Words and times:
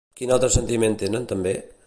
Quin 0.21 0.31
altre 0.35 0.49
sentiment 0.55 0.97
tenen 1.05 1.31
també? 1.35 1.57